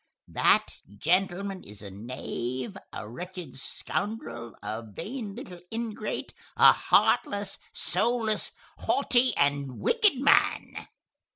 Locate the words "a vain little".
4.63-5.61